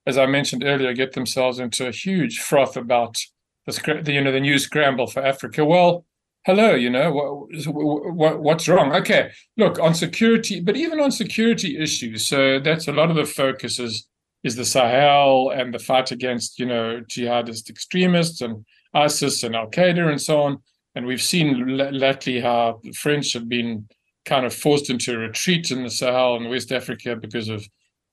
[0.07, 3.19] as I mentioned earlier, get themselves into a huge froth about
[3.67, 5.65] the you know the new scramble for Africa.
[5.65, 6.05] Well,
[6.47, 8.93] hello, you know, what, what, what's wrong?
[8.93, 13.27] Okay, look, on security, but even on security issues, so that's a lot of the
[13.27, 14.07] focus is,
[14.43, 19.71] is the Sahel and the fight against, you know, jihadist extremists and ISIS and Al
[19.71, 20.59] Qaeda and so on.
[20.95, 23.87] And we've seen lately how the French have been
[24.25, 27.65] kind of forced into a retreat in the Sahel and West Africa because of,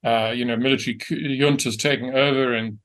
[0.06, 2.80] uh, you know, military juntas taking over and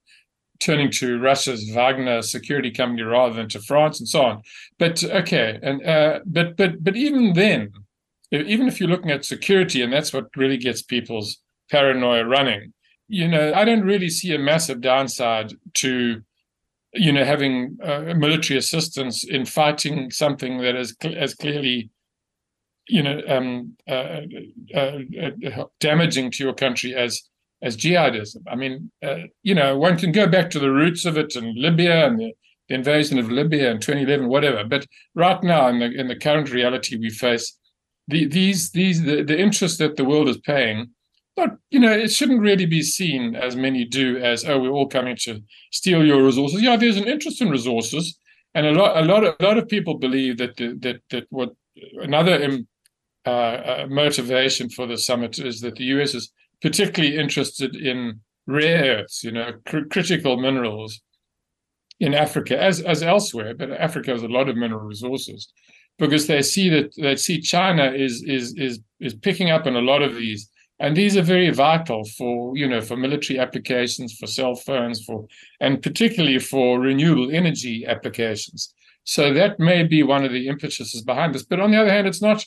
[0.61, 4.43] turning to Russia's Wagner security company rather than to France and so on.
[4.79, 7.73] But okay, and uh, but but but even then,
[8.31, 11.39] even if you're looking at security, and that's what really gets people's
[11.71, 12.73] paranoia running,
[13.13, 16.23] you know, I don't really see a massive downside to
[16.95, 21.91] you know having uh, military assistance in fighting something that is cl- as clearly
[22.89, 24.21] you know um, uh,
[24.75, 25.01] uh,
[25.47, 27.23] uh damaging to your country as
[27.61, 28.43] as jihadism.
[28.49, 31.55] I mean, uh, you know, one can go back to the roots of it in
[31.55, 32.33] Libya and the,
[32.69, 34.65] the, invasion of Libya in 2011, whatever.
[34.65, 37.59] But right now, in the in the current reality we face,
[38.09, 40.91] the, these these the, the interest that the world is paying,
[41.37, 44.89] but you know, it shouldn't really be seen as many do as oh, we're all
[44.89, 45.41] coming to
[45.71, 46.63] steal your resources.
[46.63, 48.19] Yeah, there's an interest in resources,
[48.55, 51.27] and a lot a lot of a lot of people believe that the, that that
[51.31, 51.51] what
[52.01, 52.67] another um,
[53.25, 58.99] uh, uh, motivation for the summit is that the US is particularly interested in rare
[58.99, 61.01] earths, you know, cr- critical minerals
[62.01, 65.53] in Africa as as elsewhere, but Africa has a lot of mineral resources
[65.99, 69.81] because they see that they see China is is is is picking up on a
[69.81, 70.49] lot of these,
[70.83, 75.27] and these are very vital for you know for military applications, for cell phones, for
[75.61, 78.75] and particularly for renewable energy applications.
[79.05, 81.45] So that may be one of the impetuses behind this.
[81.45, 82.45] But on the other hand, it's not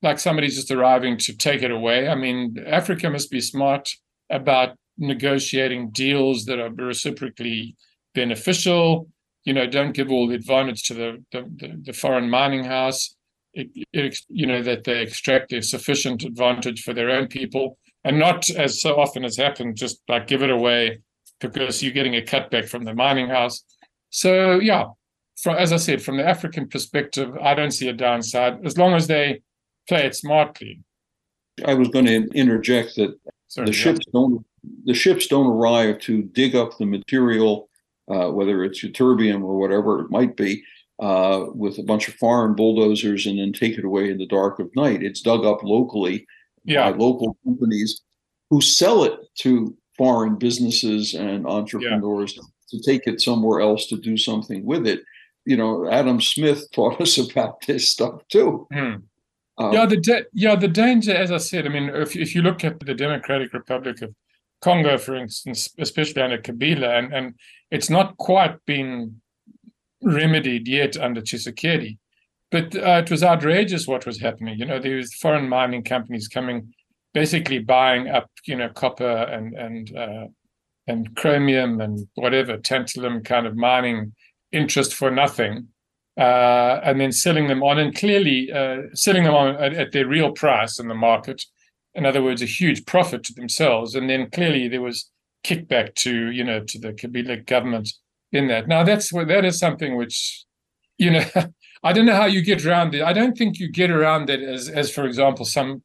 [0.00, 2.08] like somebody's just arriving to take it away.
[2.08, 3.90] I mean, Africa must be smart
[4.30, 7.76] about negotiating deals that are reciprocally
[8.14, 9.08] beneficial.
[9.44, 13.14] You know, don't give all the advantage to the the, the foreign mining house.
[13.92, 18.80] You know that they extract a sufficient advantage for their own people, and not as
[18.80, 21.00] so often has happened, just like give it away
[21.40, 23.64] because you're getting a cutback from the mining house.
[24.10, 24.84] So yeah,
[25.42, 28.94] from as I said, from the African perspective, I don't see a downside as long
[28.94, 29.42] as they
[29.88, 30.80] play it smartly.
[31.64, 33.18] I was going to interject that
[33.48, 34.44] Sorry, the ships don't
[34.84, 37.68] the ships don't arrive to dig up the material,
[38.08, 40.62] uh, whether it's ytterbium or whatever it might be,
[41.00, 44.58] uh, with a bunch of foreign bulldozers and then take it away in the dark
[44.58, 45.02] of night.
[45.02, 46.26] It's dug up locally
[46.64, 46.90] yeah.
[46.90, 48.02] by local companies
[48.50, 52.42] who sell it to foreign businesses and entrepreneurs yeah.
[52.70, 55.00] to take it somewhere else to do something with it.
[55.44, 58.66] You know, Adam Smith taught us about this stuff too.
[58.72, 58.94] Hmm.
[59.58, 62.42] Um, yeah, the da- yeah the danger, as I said, I mean, if if you
[62.42, 64.14] look at the Democratic Republic of
[64.60, 67.34] Congo, for instance, especially under Kabila, and and
[67.72, 69.20] it's not quite been
[70.02, 71.98] remedied yet under Tshisekedi,
[72.50, 74.58] but uh, it was outrageous what was happening.
[74.58, 76.72] You know, there was foreign mining companies coming,
[77.14, 80.26] basically buying up, you know, copper and and uh,
[80.86, 84.14] and chromium and whatever tantalum kind of mining
[84.52, 85.68] interest for nothing
[86.18, 90.06] uh, and then selling them on, and clearly uh, selling them on at, at, their
[90.06, 91.44] real price in the market.
[91.94, 93.94] In other words, a huge profit to themselves.
[93.94, 95.10] And then clearly there was
[95.44, 97.92] kickback to you know to the Kabila government
[98.32, 98.68] in that.
[98.68, 100.44] Now that's that is something which
[100.98, 101.24] you know
[101.82, 103.02] I don't know how you get around it.
[103.02, 105.82] I don't think you get around that as as for example some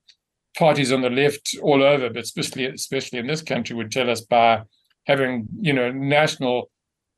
[0.57, 4.21] parties on the left all over, but especially especially in this country would tell us
[4.21, 4.63] by
[5.05, 6.69] having you know national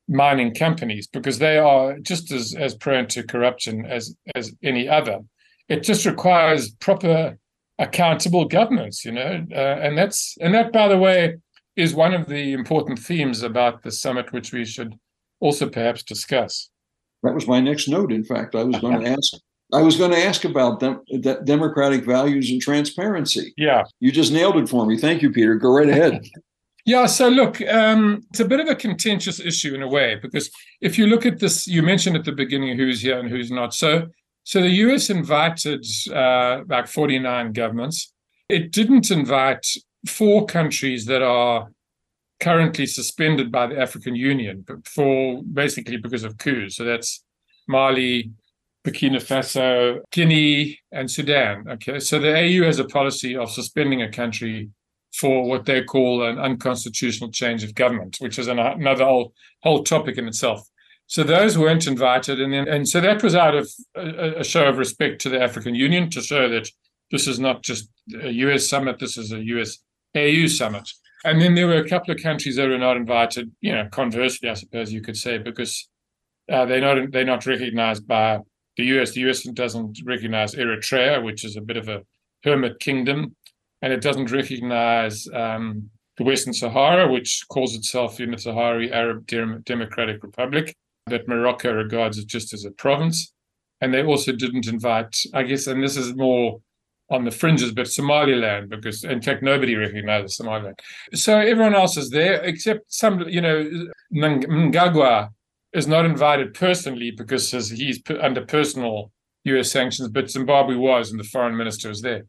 [0.08, 5.20] mining companies because they are just as, as prone to corruption as, as any other.
[5.68, 7.38] It just requires proper
[7.78, 11.36] accountable governance, you know, uh, and that's and that, by the way,
[11.74, 14.94] is one of the important themes about the summit, which we should
[15.40, 16.70] also perhaps discuss.
[17.22, 18.12] That was my next note.
[18.12, 19.32] In fact, I was going to ask.
[19.72, 21.02] I was going to ask about them,
[21.44, 23.52] democratic values and transparency.
[23.56, 24.96] Yeah, you just nailed it for me.
[24.96, 25.56] Thank you, Peter.
[25.56, 26.24] Go right ahead.
[26.88, 30.48] Yeah, so look, um, it's a bit of a contentious issue in a way because
[30.80, 33.74] if you look at this, you mentioned at the beginning who's here and who's not.
[33.74, 34.06] So,
[34.44, 38.12] so the US invited uh, like 49 governments.
[38.48, 39.66] It didn't invite
[40.06, 41.72] four countries that are
[42.40, 46.76] currently suspended by the African Union for basically because of coups.
[46.76, 47.24] So that's
[47.66, 48.30] Mali,
[48.84, 51.64] Burkina Faso, Guinea, and Sudan.
[51.68, 54.70] Okay, so the AU has a policy of suspending a country
[55.14, 60.18] for what they call an unconstitutional change of government, which is another whole, whole topic
[60.18, 60.68] in itself.
[61.08, 64.68] So those weren't invited, and then, and so that was out of a, a, show
[64.68, 66.68] of respect to the African Union to show that
[67.12, 67.88] this is not just
[68.20, 69.78] a US summit, this is a US
[70.16, 70.88] AU summit.
[71.26, 73.52] And then there were a couple of countries that were not invited.
[73.60, 75.88] You know, conversely, I suppose you could say, because
[76.50, 78.38] uh, they're not they're not recognized by
[78.76, 79.12] the US.
[79.12, 82.02] The US doesn't recognize Eritrea, which is a bit of a
[82.44, 83.34] hermit kingdom
[83.82, 90.22] and it doesn't recognize um, the Western Sahara, which calls itself the Sahrawi Arab Democratic
[90.22, 90.74] Republic,
[91.06, 93.32] that Morocco regards it just as a province.
[93.80, 96.60] And they also didn't invite, I guess, and this is more
[97.10, 100.78] on the fringes, but Somaliland, because in fact nobody recognizes Somaliland.
[101.14, 103.68] So everyone else is there, except some, you know,
[104.12, 105.30] Mnangagwa
[105.72, 109.12] is not invited personally because he's under personal
[109.44, 112.24] US sanctions, but Zimbabwe was, and the foreign minister was there.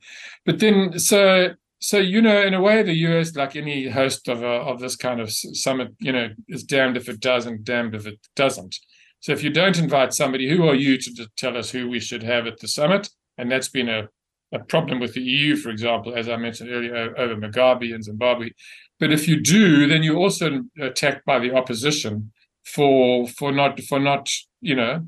[0.46, 4.42] But then, so so you know, in a way, the US, like any host of
[4.42, 7.94] a, of this kind of summit, you know, is damned if it does and damned
[7.94, 8.76] if it doesn't.
[9.20, 12.24] So if you don't invite somebody, who are you to tell us who we should
[12.24, 13.10] have at the summit?
[13.38, 14.10] And that's been a
[14.54, 18.52] a problem with the EU, for example, as I mentioned earlier, over Mugabe and Zimbabwe.
[19.00, 22.32] But if you do, then you're also attacked by the opposition
[22.66, 24.30] for for not for not
[24.62, 25.06] you know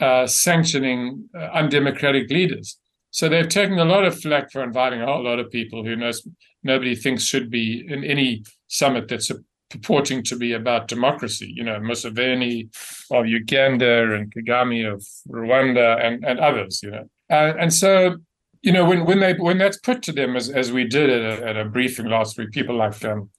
[0.00, 2.78] uh, sanctioning uh, undemocratic leaders.
[3.10, 5.96] So they've taken a lot of flack for inviting a whole lot of people who
[5.96, 6.26] knows
[6.62, 9.30] nobody thinks should be in any summit that's
[9.68, 11.52] purporting to be about democracy.
[11.54, 12.68] You know, Museveni
[13.10, 16.82] of Uganda and Kagame of Rwanda and, and others.
[16.82, 18.16] You know, uh, and so
[18.62, 21.22] you know when when they when that's put to them as as we did at
[21.22, 23.30] a, at a briefing last week, people like um,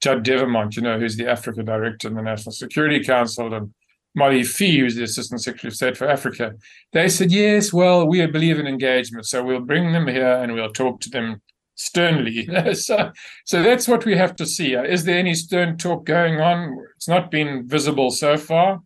[0.00, 3.72] Judd Devermont, you know, who's the Africa director in the National Security Council, and
[4.14, 6.54] Molly Phee, who's the Assistant Secretary of State for Africa,
[6.92, 9.26] they said, yes, well, we believe in engagement.
[9.26, 11.42] So we'll bring them here and we'll talk to them
[11.74, 12.48] sternly.
[12.74, 13.12] so,
[13.44, 14.74] so that's what we have to see.
[14.74, 16.78] Is there any stern talk going on?
[16.96, 18.80] It's not been visible so far.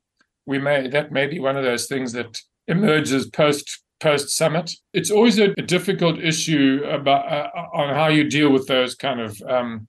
[0.46, 4.72] We may that may be one of those things that emerges post post summit.
[4.92, 9.40] It's always a, difficult issue about uh, on how you deal with those kind of
[9.42, 9.86] um,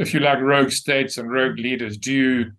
[0.00, 1.98] if you like, rogue states and rogue leaders?
[1.98, 2.52] Do you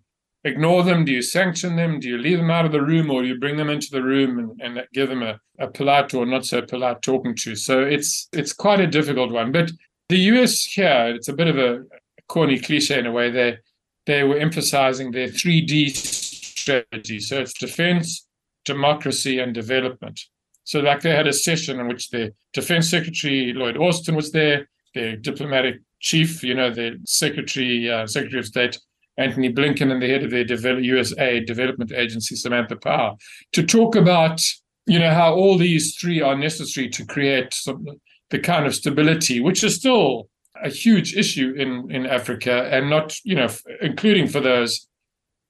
[0.44, 1.04] ignore them?
[1.04, 1.98] Do you sanction them?
[1.98, 4.02] Do you leave them out of the room or do you bring them into the
[4.02, 7.56] room and, and give them a, a polite or not so polite talking to?
[7.56, 9.50] So it's it's quite a difficult one.
[9.50, 9.72] But
[10.08, 11.82] the US here, it's a bit of a
[12.28, 13.30] corny cliche in a way.
[13.30, 13.58] They
[14.06, 17.18] they were emphasizing their 3D strategy.
[17.18, 18.26] So it's defense,
[18.64, 20.20] democracy, and development.
[20.64, 24.68] So like they had a session in which the defense secretary Lloyd Austin was there,
[24.94, 28.78] their diplomatic chief, you know, the secretary uh, secretary of state
[29.18, 33.16] Antony Blinken and the head of the USA Development Agency, Samantha Power,
[33.52, 34.40] to talk about
[34.86, 37.86] you know how all these three are necessary to create some,
[38.30, 40.28] the kind of stability, which is still
[40.62, 43.48] a huge issue in in Africa, and not you know
[43.80, 44.88] including for those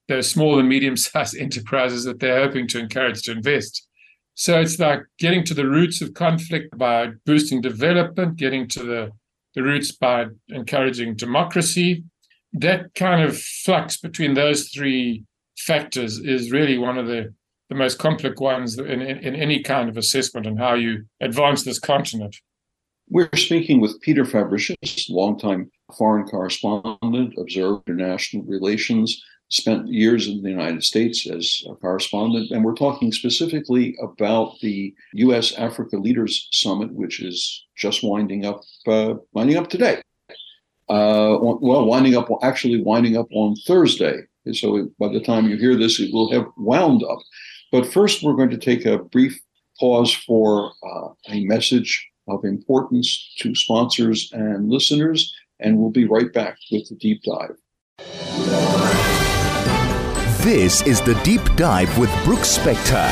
[0.08, 3.86] those small and medium sized enterprises that they're hoping to encourage to invest.
[4.34, 9.12] So it's like getting to the roots of conflict by boosting development, getting to the
[9.54, 12.04] the roots by encouraging democracy,
[12.52, 15.24] that kind of flux between those three
[15.58, 17.32] factors is really one of the,
[17.68, 21.64] the most complex ones in, in, in any kind of assessment on how you advance
[21.64, 22.36] this continent.
[23.08, 29.22] We're speaking with Peter Fabricius, longtime foreign correspondent, observed international relations,
[29.52, 34.94] spent years in the United States as a correspondent, and we're talking specifically about the
[35.14, 35.54] U.S.
[35.56, 40.02] Africa Leaders Summit, which is just winding up, uh, winding up today
[40.92, 44.20] uh, well, winding up, actually winding up on Thursday.
[44.52, 47.18] So by the time you hear this, it will have wound up.
[47.70, 49.40] But first, we're going to take a brief
[49.80, 56.32] pause for uh, a message of importance to sponsors and listeners, and we'll be right
[56.32, 57.56] back with the deep dive.
[60.42, 63.08] This is the deep dive with Brooks Spector.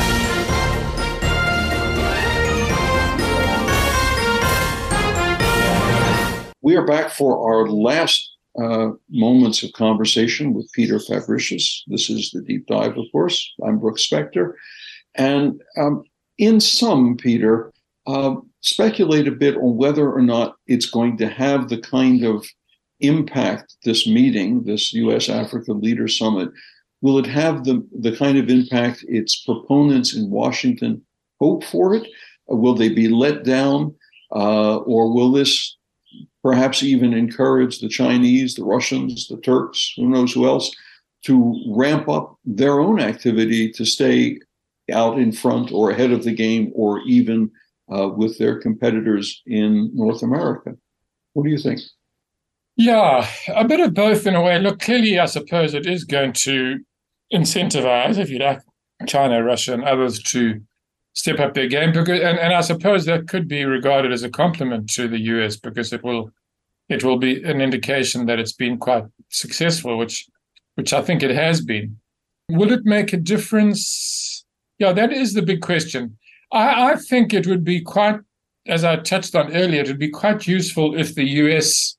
[6.61, 11.83] We are back for our last uh, moments of conversation with Peter Fabricius.
[11.87, 13.53] This is the deep dive, of course.
[13.65, 14.55] I'm Brooks Spector.
[15.15, 16.03] And um,
[16.37, 17.71] in sum, Peter,
[18.07, 22.45] uh, speculate a bit on whether or not it's going to have the kind of
[22.99, 26.49] impact this meeting, this US Africa Leader Summit,
[27.01, 31.01] will it have the, the kind of impact its proponents in Washington
[31.39, 32.07] hope for it?
[32.51, 33.95] will they be let down?
[34.33, 35.77] Uh, or will this
[36.41, 40.73] perhaps even encourage the Chinese, the Russians, the Turks, who knows who else,
[41.23, 44.39] to ramp up their own activity to stay
[44.91, 47.51] out in front or ahead of the game or even
[47.93, 50.75] uh, with their competitors in North America.
[51.33, 51.81] What do you think?
[52.77, 54.57] Yeah, a bit of both in a way.
[54.59, 56.79] Look, clearly, I suppose it is going to
[57.33, 58.61] incentivize, if you like,
[59.07, 60.61] China, Russia, and others to
[61.13, 64.29] step up their game because and, and I suppose that could be regarded as a
[64.29, 66.31] compliment to the US because it will
[66.87, 70.27] it will be an indication that it's been quite successful, which
[70.75, 71.97] which I think it has been.
[72.49, 74.45] Will it make a difference?
[74.79, 76.17] Yeah, that is the big question.
[76.51, 78.19] I, I think it would be quite,
[78.67, 81.97] as I touched on earlier, it would be quite useful if the US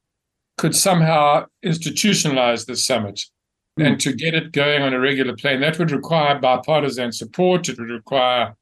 [0.59, 3.21] could somehow institutionalize the summit
[3.79, 3.87] mm.
[3.87, 5.61] and to get it going on a regular plane.
[5.61, 7.69] That would require bipartisan support.
[7.69, 8.57] It would require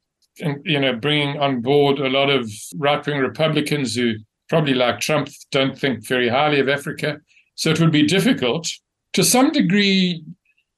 [0.65, 4.15] you know bringing on board a lot of right wing Republicans who
[4.49, 7.21] probably like Trump don't think very highly of Africa.
[7.55, 8.69] So it would be difficult.
[9.15, 10.25] To some degree,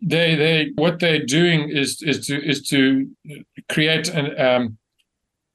[0.00, 3.08] they they what they're doing is is to is to
[3.68, 4.78] create an um,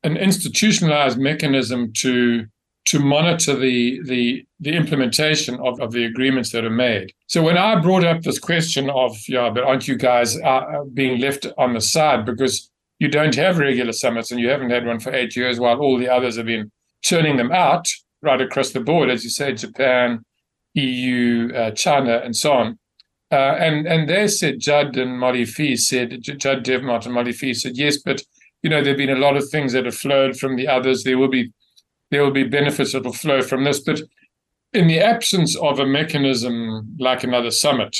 [0.03, 2.47] an institutionalized mechanism to
[2.88, 7.14] to monitor the the the implementation of, of the agreements that are made.
[7.28, 11.20] So when I brought up this question of yeah, but aren't you guys uh, being
[11.20, 12.70] left on the side because
[13.00, 15.98] you don't have regular summits and you haven't had one for eight years while all
[15.98, 16.72] the others have been
[17.04, 17.88] churning them out
[18.22, 20.24] right across the board, as you say, Japan,
[20.74, 22.80] EU, uh, China, and so on.
[23.32, 27.54] Uh, and and they said Judd and Molly Phee said Judd Devermont and Molly Phee
[27.54, 28.24] said yes, but
[28.64, 31.04] you know there've been a lot of things that have flowed from the others.
[31.04, 31.52] There will be
[32.12, 34.01] there will be benefits that will flow from this, but
[34.74, 37.97] in the absence of a mechanism like another summit,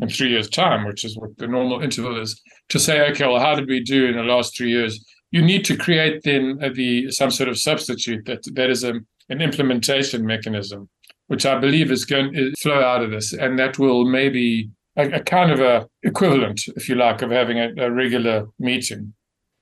[0.00, 3.40] in three years' time, which is what the normal interval is, to say, okay, well,
[3.40, 5.04] how did we do in the last three years?
[5.30, 8.94] You need to create then uh, the some sort of substitute that that is a,
[9.28, 10.88] an implementation mechanism,
[11.28, 15.08] which I believe is going to flow out of this, and that will maybe a,
[15.10, 19.14] a kind of a equivalent, if you like, of having a, a regular meeting.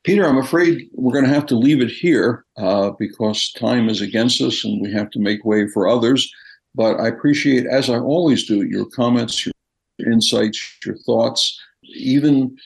[0.08, 4.00] Peter, I'm afraid we're going to have to leave it here uh, because time is
[4.00, 6.32] against us and we have to make way for others.
[6.74, 9.52] But I appreciate, as I always do, your comments, your
[10.10, 11.60] insights, your thoughts.
[11.94, 12.56] even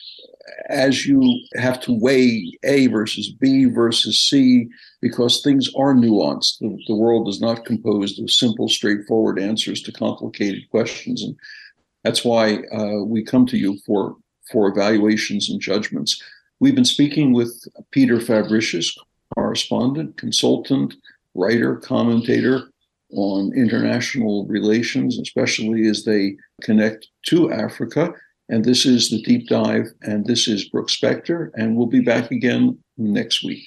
[0.69, 1.21] as you
[1.57, 4.69] have to weigh A versus B versus C,
[5.01, 6.59] because things are nuanced.
[6.59, 11.21] The, the world is not composed of simple, straightforward answers to complicated questions.
[11.21, 11.35] And
[12.05, 14.15] that's why uh, we come to you for,
[14.49, 16.23] for evaluations and judgments.
[16.59, 18.97] We've been speaking with Peter Fabricius,
[19.35, 20.93] correspondent, consultant,
[21.33, 22.69] writer, commentator
[23.11, 28.13] on international relations, especially as they connect to Africa.
[28.49, 32.31] And this is the deep dive, and this is Brooke Spector, and we'll be back
[32.31, 33.63] again next week.